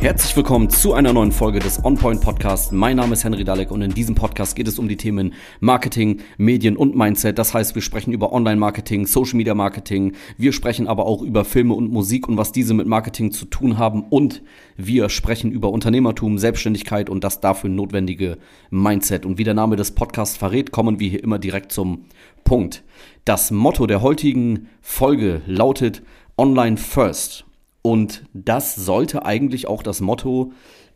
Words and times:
Herzlich 0.00 0.34
willkommen 0.34 0.70
zu 0.70 0.94
einer 0.94 1.12
neuen 1.12 1.30
Folge 1.30 1.58
des 1.58 1.84
OnPoint 1.84 2.22
Podcasts. 2.22 2.72
Mein 2.72 2.96
Name 2.96 3.12
ist 3.12 3.22
Henry 3.22 3.44
Dalek 3.44 3.70
und 3.70 3.82
in 3.82 3.92
diesem 3.92 4.14
Podcast 4.14 4.56
geht 4.56 4.66
es 4.66 4.78
um 4.78 4.88
die 4.88 4.96
Themen 4.96 5.34
Marketing, 5.60 6.22
Medien 6.38 6.78
und 6.78 6.96
Mindset. 6.96 7.38
Das 7.38 7.52
heißt, 7.52 7.74
wir 7.74 7.82
sprechen 7.82 8.10
über 8.10 8.32
Online-Marketing, 8.32 9.04
Social-Media-Marketing. 9.04 10.14
Wir 10.38 10.54
sprechen 10.54 10.88
aber 10.88 11.04
auch 11.04 11.20
über 11.20 11.44
Filme 11.44 11.74
und 11.74 11.92
Musik 11.92 12.28
und 12.28 12.38
was 12.38 12.50
diese 12.50 12.72
mit 12.72 12.86
Marketing 12.86 13.30
zu 13.30 13.44
tun 13.44 13.76
haben. 13.76 14.04
Und 14.08 14.40
wir 14.78 15.10
sprechen 15.10 15.52
über 15.52 15.70
Unternehmertum, 15.70 16.38
Selbstständigkeit 16.38 17.10
und 17.10 17.22
das 17.22 17.42
dafür 17.42 17.68
notwendige 17.68 18.38
Mindset. 18.70 19.26
Und 19.26 19.36
wie 19.36 19.44
der 19.44 19.52
Name 19.52 19.76
des 19.76 19.90
Podcasts 19.90 20.38
verrät, 20.38 20.72
kommen 20.72 20.98
wir 20.98 21.10
hier 21.10 21.22
immer 21.22 21.38
direkt 21.38 21.72
zum 21.72 22.06
Punkt. 22.42 22.84
Das 23.26 23.50
Motto 23.50 23.86
der 23.86 24.00
heutigen 24.00 24.70
Folge 24.80 25.42
lautet 25.44 26.02
Online 26.38 26.78
First. 26.78 27.44
Und 27.82 28.24
das 28.34 28.74
sollte 28.74 29.24
eigentlich 29.24 29.66
auch 29.66 29.82
das 29.82 30.00
Motto 30.00 30.52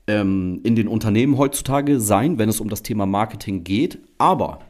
ähm, 0.06 0.60
in 0.64 0.76
den 0.76 0.88
Unternehmen 0.88 1.38
heutzutage 1.38 2.00
sein, 2.00 2.38
wenn 2.38 2.48
es 2.48 2.60
um 2.60 2.68
das 2.68 2.82
Thema 2.82 3.06
Marketing 3.06 3.64
geht. 3.64 3.98
Aber 4.18 4.60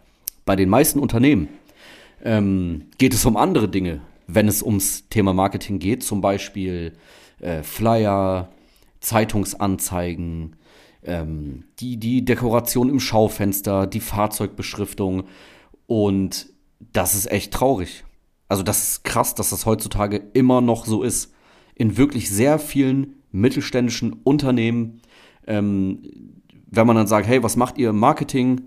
bei 0.45 0.57
den 0.57 0.69
meisten 0.69 0.99
Unternehmen 0.99 1.49
ähm, 2.23 2.87
geht 2.99 3.15
es 3.15 3.25
um 3.27 3.37
andere 3.37 3.69
Dinge, 3.69 4.01
wenn 4.27 4.49
es 4.49 4.63
ums 4.63 5.09
Thema 5.09 5.33
Marketing 5.33 5.79
geht. 5.79 6.03
Zum 6.05 6.21
Beispiel 6.21 6.93
äh, 7.41 7.63
Flyer, 7.63 8.49
Zeitungsanzeigen, 9.01 10.57
ähm, 11.03 11.65
die, 11.81 11.97
die 11.97 12.25
Dekoration 12.25 12.89
im 12.89 13.01
Schaufenster, 13.01 13.87
die 13.89 14.01
Fahrzeugbeschriftung. 14.01 15.25
Und 15.87 16.47
das 16.93 17.15
ist 17.15 17.31
echt 17.31 17.53
traurig. 17.53 18.05
Also 18.49 18.63
das 18.63 18.85
ist 18.85 19.05
krass, 19.05 19.35
dass 19.35 19.51
das 19.51 19.67
heutzutage 19.67 20.23
immer 20.33 20.61
noch 20.61 20.87
so 20.87 21.03
ist 21.03 21.34
in 21.75 21.97
wirklich 21.97 22.31
sehr 22.31 22.59
vielen 22.59 23.17
mittelständischen 23.33 24.13
Unternehmen, 24.25 25.01
ähm, 25.47 26.03
wenn 26.71 26.87
man 26.87 26.97
dann 26.97 27.07
sagt, 27.07 27.27
hey, 27.27 27.43
was 27.43 27.57
macht 27.57 27.79
ihr 27.79 27.91
im 27.91 27.99
Marketing? 27.99 28.63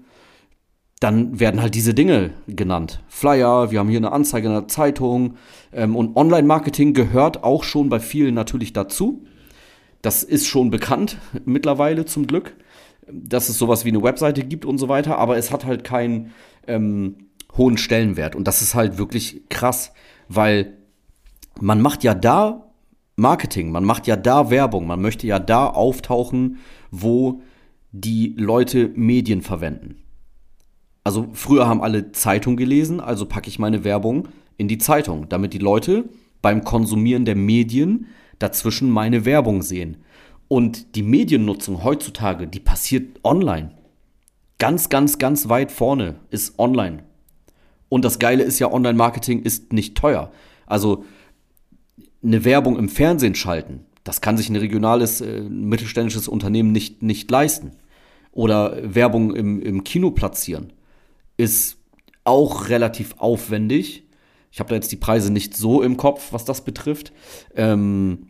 Dann 1.00 1.40
werden 1.40 1.62
halt 1.62 1.76
diese 1.76 1.94
Dinge 1.94 2.32
genannt. 2.48 3.02
Flyer, 3.08 3.72
wir 3.72 3.80
haben 3.80 3.90
hier 3.90 4.00
eine 4.00 4.12
Anzeige 4.12 4.48
in 4.48 4.54
der 4.54 4.68
Zeitung 4.68 5.36
ähm, 5.72 5.96
und 5.96 6.16
Online-Marketing 6.16 6.94
gehört 6.94 7.44
auch 7.44 7.64
schon 7.64 7.90
bei 7.90 8.00
vielen 8.00 8.34
natürlich 8.34 8.74
dazu. 8.74 9.26
Das 10.02 10.24
ist 10.24 10.48
schon 10.48 10.70
bekannt 10.70 11.18
mittlerweile 11.46 12.06
zum 12.06 12.28
Glück, 12.28 12.56
dass 13.10 13.50
es 13.50 13.58
sowas 13.58 13.86
wie 13.86 13.90
eine 13.90 14.04
Webseite 14.04 14.44
gibt 14.44 14.66
und 14.66 14.80
so 14.80 14.90
weiter, 14.90 15.18
aber 15.18 15.38
es 15.38 15.52
hat 15.52 15.66
halt 15.66 15.84
keinen 15.84 16.34
ähm, 16.68 17.30
hohen 17.56 17.78
Stellenwert 17.78 18.36
und 18.36 18.48
das 18.48 18.62
ist 18.62 18.76
halt 18.76 18.98
wirklich 18.98 19.44
krass, 19.50 19.94
weil 20.28 20.78
man 21.60 21.82
macht 21.82 22.04
ja 22.04 22.14
da 22.14 22.67
Marketing. 23.18 23.72
Man 23.72 23.84
macht 23.84 24.08
ja 24.08 24.16
da 24.16 24.50
Werbung. 24.50 24.88
Man 24.88 25.02
möchte 25.02 25.28
ja 25.28 25.40
da 25.40 25.68
auftauchen, 25.68 26.60
wo 26.92 27.42
die 27.92 28.36
Leute 28.38 28.92
Medien 28.96 29.42
verwenden. 29.42 30.04
Also 31.04 31.28
früher 31.34 31.68
haben 31.68 31.82
alle 31.82 32.12
Zeitung 32.12 32.58
gelesen, 32.58 33.00
also 33.00 33.26
packe 33.26 33.50
ich 33.50 33.60
meine 33.60 33.84
Werbung 33.84 34.28
in 34.58 34.68
die 34.68 34.78
Zeitung, 34.78 35.30
damit 35.30 35.54
die 35.54 35.58
Leute 35.58 36.10
beim 36.42 36.64
Konsumieren 36.64 37.26
der 37.26 37.36
Medien 37.36 38.08
dazwischen 38.40 38.90
meine 38.90 39.26
Werbung 39.26 39.64
sehen. 39.64 39.98
Und 40.48 40.96
die 40.96 41.04
Mediennutzung 41.04 41.84
heutzutage, 41.84 42.48
die 42.48 42.60
passiert 42.60 43.20
online. 43.24 43.72
Ganz, 44.60 44.90
ganz, 44.90 45.18
ganz 45.18 45.50
weit 45.50 45.72
vorne 45.72 46.16
ist 46.30 46.60
online. 46.60 47.04
Und 47.90 48.06
das 48.06 48.20
Geile 48.20 48.44
ist 48.44 48.60
ja, 48.60 48.72
Online-Marketing 48.72 49.42
ist 49.42 49.74
nicht 49.74 49.96
teuer. 49.96 50.32
Also 50.66 51.06
eine 52.28 52.46
Werbung 52.46 52.78
im 52.78 52.90
Fernsehen 52.90 53.36
schalten, 53.36 53.86
das 54.04 54.22
kann 54.22 54.38
sich 54.38 54.50
ein 54.50 54.56
regionales, 54.56 55.22
äh, 55.22 55.42
mittelständisches 55.42 56.28
Unternehmen 56.28 56.72
nicht, 56.72 57.02
nicht 57.02 57.30
leisten. 57.32 57.72
Oder 58.32 58.78
Werbung 58.84 59.36
im, 59.36 59.62
im 59.62 59.84
Kino 59.84 60.12
platzieren, 60.12 60.72
ist 61.38 61.78
auch 62.24 62.70
relativ 62.70 63.16
aufwendig. 63.18 64.04
Ich 64.52 64.60
habe 64.60 64.70
da 64.70 64.76
jetzt 64.76 64.92
die 64.92 64.98
Preise 64.98 65.32
nicht 65.34 65.58
so 65.58 65.82
im 65.82 65.98
Kopf, 65.98 66.34
was 66.34 66.46
das 66.46 66.64
betrifft. 66.64 67.12
Ähm, 67.56 68.28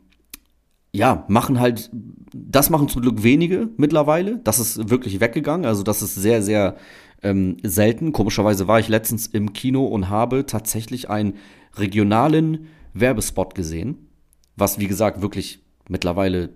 ja, 0.94 1.26
machen 1.28 1.60
halt, 1.60 1.92
das 2.34 2.70
machen 2.70 2.88
zum 2.88 3.02
Glück 3.02 3.24
wenige 3.24 3.70
mittlerweile. 3.78 4.38
Das 4.44 4.60
ist 4.60 4.90
wirklich 4.90 5.20
weggegangen. 5.20 5.66
Also 5.66 5.84
das 5.84 6.02
ist 6.02 6.16
sehr, 6.16 6.42
sehr 6.42 6.78
ähm, 7.22 7.58
selten. 7.64 8.14
Komischerweise 8.14 8.68
war 8.68 8.80
ich 8.80 8.88
letztens 8.88 9.28
im 9.28 9.54
Kino 9.54 9.86
und 9.86 10.10
habe 10.10 10.46
tatsächlich 10.46 11.10
einen 11.10 11.34
regionalen 11.76 12.68
Werbespot 13.00 13.56
gesehen, 13.56 14.10
was 14.56 14.80
wie 14.80 14.88
gesagt 14.88 15.22
wirklich 15.22 15.60
mittlerweile 15.90 16.50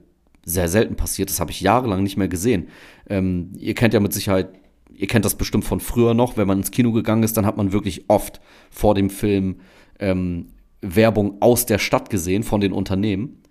sehr 0.44 0.68
selten 0.68 0.96
passiert. 0.96 1.30
Das 1.30 1.40
habe 1.40 1.52
ich 1.52 1.62
jahrelang 1.62 2.04
nicht 2.04 2.18
mehr 2.18 2.28
gesehen. 2.28 2.70
Ähm, 3.10 3.52
ihr 3.58 3.76
kennt 3.76 3.94
ja 3.94 4.00
mit 4.00 4.14
Sicherheit, 4.14 4.50
ihr 4.94 5.08
kennt 5.08 5.26
das 5.26 5.36
bestimmt 5.36 5.66
von 5.66 5.80
früher 5.80 6.14
noch, 6.14 6.38
wenn 6.38 6.48
man 6.48 6.60
ins 6.60 6.72
Kino 6.72 6.92
gegangen 6.92 7.24
ist, 7.24 7.38
dann 7.38 7.46
hat 7.46 7.58
man 7.58 7.72
wirklich 7.72 8.10
oft 8.10 8.42
vor 8.70 8.96
dem 8.96 9.10
Film 9.10 9.60
ähm, 10.00 10.48
Werbung 10.82 11.42
aus 11.42 11.66
der 11.66 11.78
Stadt 11.78 12.10
gesehen, 12.10 12.44
von 12.44 12.62
den 12.62 12.74
Unternehmen. 12.74 13.42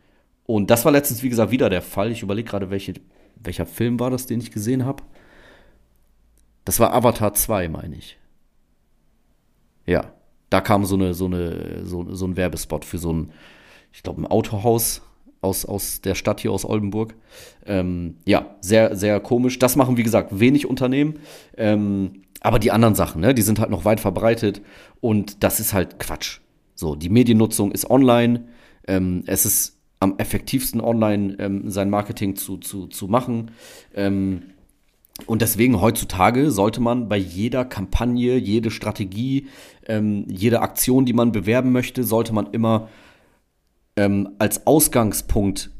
Und 0.45 0.71
das 0.71 0.85
war 0.85 0.93
letztens, 0.93 1.23
wie 1.23 1.29
gesagt, 1.29 1.53
wieder 1.53 1.71
der 1.71 1.83
Fall. 1.83 2.11
Ich 2.11 2.23
überlege 2.23 2.49
gerade, 2.49 2.71
welche, 2.71 2.95
welcher 3.37 3.67
Film 3.67 4.01
war 4.01 4.11
das, 4.11 4.27
den 4.27 4.41
ich 4.41 4.51
gesehen 4.51 4.85
habe. 4.85 5.05
Das 6.65 6.81
war 6.81 6.93
Avatar 6.93 7.35
2, 7.35 7.69
meine 7.69 7.97
ich. 7.97 8.19
Ja 9.87 10.13
da 10.51 10.61
kam 10.61 10.85
so 10.85 10.97
eine, 10.97 11.15
so 11.15 11.27
eine, 11.27 11.85
so, 11.85 12.13
so 12.13 12.27
ein 12.27 12.37
Werbespot 12.37 12.85
für 12.85 12.99
so 12.99 13.13
ein, 13.13 13.31
ich 13.93 14.03
glaube, 14.03 14.21
ein 14.21 14.27
Autohaus 14.27 15.03
aus, 15.41 15.65
aus 15.65 16.01
der 16.01 16.15
Stadt 16.15 16.41
hier 16.41 16.53
aus 16.53 16.65
Oldenburg. 16.65 17.15
Ähm, 17.65 18.17
ja, 18.27 18.55
sehr, 18.61 18.95
sehr 18.97 19.21
komisch. 19.21 19.59
Das 19.59 19.77
machen, 19.77 19.97
wie 19.97 20.03
gesagt, 20.03 20.39
wenig 20.39 20.67
Unternehmen. 20.67 21.21
Ähm, 21.57 22.23
aber 22.41 22.59
die 22.59 22.73
anderen 22.73 22.95
Sachen, 22.95 23.21
ne, 23.21 23.35
die 23.35 23.43
sind 23.43 23.59
halt 23.59 23.71
noch 23.71 23.85
weit 23.85 24.01
verbreitet 24.01 24.63
und 25.01 25.43
das 25.43 25.61
ist 25.61 25.73
halt 25.73 25.99
Quatsch. 25.99 26.41
So, 26.75 26.95
die 26.95 27.11
Mediennutzung 27.11 27.73
ist 27.73 27.89
online. 27.91 28.45
Ähm, 28.87 29.23
es 29.27 29.45
ist 29.45 29.77
am 30.01 30.17
effektivsten 30.17 30.81
online 30.81 31.37
ähm, 31.39 31.71
sein 31.71 31.91
Marketing 31.91 32.37
zu, 32.37 32.57
zu, 32.57 32.87
zu 32.87 33.07
machen. 33.07 33.51
Ähm, 33.95 34.43
und 35.31 35.43
deswegen 35.43 35.81
heutzutage 35.81 36.51
sollte 36.51 36.81
man 36.81 37.09
bei 37.09 37.17
jeder 37.17 37.65
Kampagne, 37.65 38.37
jede 38.37 38.73
Strategie, 38.73 39.47
ähm, 39.87 40.25
jede 40.29 40.61
Aktion, 40.61 41.05
die 41.05 41.13
man 41.13 41.31
bewerben 41.31 41.71
möchte, 41.71 42.03
sollte 42.03 42.33
man 42.33 42.49
immer 42.51 42.89
ähm, 43.95 44.31
als 44.41 44.67
Ausgangspunkt 44.67 45.71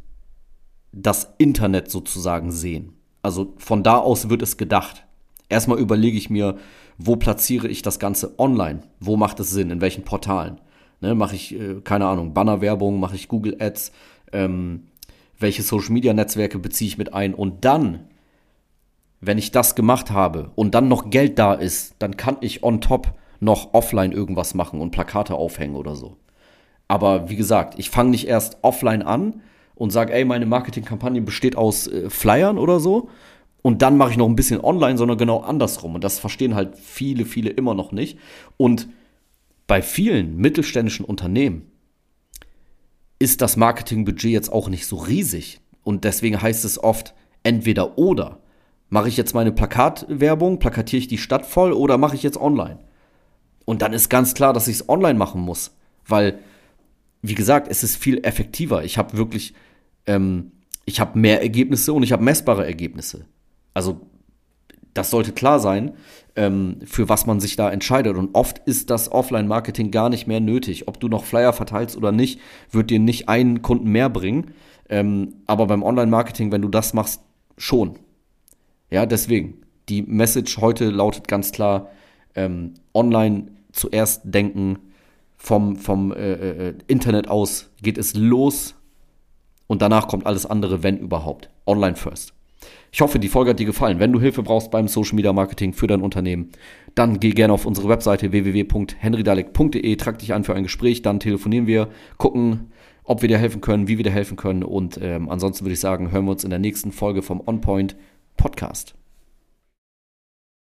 das 0.93 1.35
Internet 1.39 1.91
sozusagen 1.91 2.53
sehen. 2.53 2.93
Also 3.23 3.55
von 3.59 3.83
da 3.83 3.97
aus 3.97 4.31
wird 4.31 4.43
es 4.43 4.57
gedacht. 4.57 5.05
Erstmal 5.49 5.81
überlege 5.81 6.17
ich 6.17 6.31
mir, 6.31 6.57
wo 6.97 7.17
platziere 7.17 7.67
ich 7.67 7.83
das 7.83 7.99
Ganze 7.99 8.39
online? 8.39 8.83
Wo 9.01 9.17
macht 9.17 9.41
es 9.41 9.51
Sinn? 9.51 9.71
In 9.71 9.81
welchen 9.81 10.05
Portalen? 10.05 10.61
Ne, 11.01 11.17
mache 11.17 11.35
ich, 11.35 11.59
äh, 11.59 11.81
keine 11.83 12.07
Ahnung, 12.07 12.35
Bannerwerbung, 12.35 13.01
mache 13.01 13.17
ich 13.17 13.27
Google 13.27 13.57
Ads, 13.59 13.91
ähm, 14.33 14.85
welche 15.41 15.65
Social 15.65 15.91
Media 15.93 16.13
Netzwerke 16.13 16.61
beziehe 16.61 16.87
ich 16.87 16.99
mit 16.99 17.13
ein? 17.13 17.35
Und 17.35 17.65
dann 17.65 18.10
wenn 19.21 19.39
ich 19.39 19.51
das 19.51 19.75
gemacht 19.75 20.11
habe 20.11 20.51
und 20.55 20.75
dann 20.75 20.89
noch 20.89 21.11
Geld 21.11 21.39
da 21.39 21.55
ist, 21.55 21.95
dann 21.99 22.17
kann 22.17 22.39
ich 22.41 22.63
on 22.63 22.81
top 22.81 23.13
noch 23.39 23.75
offline 23.75 24.13
irgendwas 24.13 24.55
machen 24.55 24.81
und 24.81 24.91
Plakate 24.91 25.35
aufhängen 25.35 25.77
oder 25.77 25.97
so. 25.97 26.17
Aber 26.89 27.29
wie 27.31 27.37
gesagt, 27.37 27.79
ich 27.79 27.91
fange 27.91 28.11
nicht 28.11 28.27
erst 28.27 28.59
offline 28.63 29.03
an 29.03 29.43
und 29.75 29.91
sage, 29.91 30.13
ey, 30.13 30.25
meine 30.25 30.47
Marketingkampagne 30.47 31.23
besteht 31.23 31.57
aus 31.57 31.87
äh, 31.87 32.11
Flyern 32.11 32.59
oder 32.59 32.81
so 32.81 33.09
und 33.63 33.83
dann 33.83 33.97
mache 33.97 34.13
ich 34.13 34.17
noch 34.17 34.29
ein 34.29 34.37
bisschen 34.37 34.61
online, 34.63 34.97
sondern 34.97 35.19
genau 35.19 35.41
andersrum. 35.41 35.95
Und 35.95 36.05
das 36.05 36.19
verstehen 36.19 36.55
halt 36.55 36.77
viele, 36.77 37.25
viele 37.25 37.51
immer 37.51 37.75
noch 37.75 37.93
nicht. 37.93 38.19
Und 38.57 38.89
bei 39.67 39.83
vielen 39.83 40.37
mittelständischen 40.37 41.05
Unternehmen 41.05 41.71
ist 43.19 43.43
das 43.43 43.57
Marketingbudget 43.57 44.33
jetzt 44.33 44.53
auch 44.53 44.69
nicht 44.69 44.87
so 44.87 44.97
riesig. 44.97 45.61
Und 45.83 46.05
deswegen 46.05 46.41
heißt 46.41 46.65
es 46.65 46.83
oft 46.83 47.15
entweder 47.43 47.99
oder. 47.99 48.41
Mache 48.91 49.09
ich 49.09 49.17
jetzt 49.17 49.35
meine 49.35 49.53
Plakatwerbung, 49.53 50.59
plakatiere 50.59 50.99
ich 50.99 51.09
die 51.09 51.19
Stadt 51.19 51.47
voll 51.47 51.73
oder 51.73 51.97
mache 51.97 52.17
ich 52.17 52.23
jetzt 52.23 52.41
online? 52.41 52.81
Und 53.65 53.83
dann 53.83 53.93
ist 53.93 54.11
ganz 54.11 54.35
klar, 54.35 54.53
dass 54.53 54.67
ich 54.67 54.77
es 54.77 54.89
online 54.89 55.19
machen 55.19 55.41
muss, 55.41 55.77
weil, 56.07 56.41
wie 57.23 57.37
gesagt, 57.37 57.69
es 57.69 57.85
ist 57.85 57.97
viel 57.97 58.19
effektiver. 58.25 58.85
Ich 58.85 58.99
habe 58.99 59.17
wirklich, 59.17 59.55
ähm, 60.07 60.51
ich 60.87 60.99
habe 60.99 61.19
mehr 61.19 61.41
Ergebnisse 61.41 61.93
und 61.93 62.03
ich 62.03 62.11
habe 62.11 62.25
messbare 62.25 62.67
Ergebnisse. 62.67 63.27
Also 63.75 64.01
das 64.93 65.11
sollte 65.11 65.31
klar 65.31 65.61
sein, 65.61 65.93
ähm, 66.35 66.79
für 66.85 67.09
was 67.09 67.27
man 67.27 67.39
sich 67.39 67.55
da 67.55 67.71
entscheidet. 67.71 68.17
Und 68.17 68.35
oft 68.35 68.59
ist 68.59 68.91
das 68.91 69.13
Offline-Marketing 69.13 69.93
gar 69.93 70.09
nicht 70.09 70.27
mehr 70.27 70.41
nötig. 70.41 70.89
Ob 70.89 70.99
du 70.99 71.09
noch 71.09 71.25
Flyer 71.25 71.53
verteilst 71.53 71.97
oder 71.97 72.11
nicht, 72.11 72.41
wird 72.73 72.91
dir 72.91 72.99
nicht 72.99 73.29
einen 73.29 73.63
Kunden 73.63 73.91
mehr 73.91 74.09
bringen. 74.09 74.53
Ähm, 74.89 75.35
aber 75.47 75.67
beim 75.67 75.85
Online-Marketing, 75.85 76.51
wenn 76.51 76.63
du 76.63 76.69
das 76.69 76.93
machst, 76.93 77.23
schon. 77.57 77.99
Ja, 78.91 79.07
deswegen. 79.07 79.63
Die 79.89 80.03
Message 80.03 80.59
heute 80.59 80.91
lautet 80.91 81.27
ganz 81.27 81.51
klar, 81.53 81.91
ähm, 82.35 82.75
online 82.95 83.47
zuerst 83.73 84.23
denken, 84.25 84.79
vom, 85.37 85.77
vom 85.77 86.13
äh, 86.13 86.33
äh, 86.33 86.75
Internet 86.87 87.29
aus 87.29 87.71
geht 87.83 87.97
es 87.97 88.15
los 88.15 88.75
Und 89.67 89.83
danach 89.83 90.07
kommt 90.07 90.27
alles 90.27 90.47
andere, 90.47 90.83
wenn 90.83 90.99
überhaupt. 90.99 91.49
Online 91.67 91.97
first. 91.97 92.35
Ich 92.93 93.01
hoffe, 93.01 93.19
die 93.19 93.29
Folge 93.29 93.51
hat 93.51 93.59
dir 93.59 93.67
gefallen. 93.67 94.01
Wenn 94.01 94.13
du 94.13 94.21
Hilfe 94.21 94.43
brauchst 94.43 94.71
beim 94.71 94.89
Social 94.89 95.15
Media 95.15 95.33
Marketing 95.33 95.73
für 95.73 95.87
dein 95.87 96.03
Unternehmen, 96.03 96.51
dann 96.95 97.21
geh 97.21 97.31
gerne 97.31 97.53
auf 97.53 97.67
unsere 97.67 97.89
Webseite 97.89 98.33
www.henrydalek.de, 98.33 99.97
trag 99.97 100.19
dich 100.19 100.35
ein 100.35 100.45
für 100.45 100.55
ein 100.55 100.65
Gespräch, 100.65 101.03
dann 101.03 101.21
telefonieren 101.21 101.67
wir, 101.67 101.89
gucken, 102.19 102.73
ob 103.05 103.23
wir 103.23 103.29
dir 103.29 103.39
helfen 103.39 103.61
können, 103.61 103.87
wie 103.89 103.97
wir 103.97 104.05
dir 104.05 104.11
helfen 104.11 104.37
können. 104.37 104.65
Und 104.65 104.99
ähm, 105.01 105.31
ansonsten 105.31 105.65
würde 105.65 105.75
ich 105.75 105.81
sagen, 105.81 106.11
hören 106.11 106.25
wir 106.25 106.33
uns 106.33 106.45
in 106.45 106.51
der 106.51 106.59
nächsten 106.59 106.91
Folge 106.91 107.23
vom 107.23 107.41
On 107.47 107.61
Point 107.61 107.97
Podcast. 108.41 109.00